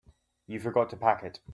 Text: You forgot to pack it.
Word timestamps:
You 0.47 0.59
forgot 0.59 0.89
to 0.89 0.97
pack 0.97 1.21
it. 1.21 1.41